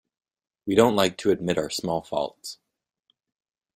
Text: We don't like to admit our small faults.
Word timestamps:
We 0.65 0.73
don't 0.73 0.95
like 0.95 1.15
to 1.17 1.29
admit 1.29 1.59
our 1.59 1.69
small 1.69 2.01
faults. 2.01 2.57